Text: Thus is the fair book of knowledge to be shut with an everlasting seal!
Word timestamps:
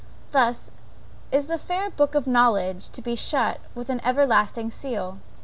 Thus 0.31 0.71
is 1.31 1.45
the 1.45 1.59
fair 1.59 1.91
book 1.91 2.15
of 2.15 2.25
knowledge 2.25 2.89
to 2.89 3.03
be 3.03 3.15
shut 3.15 3.59
with 3.75 3.87
an 3.91 4.01
everlasting 4.03 4.71
seal! 4.71 5.19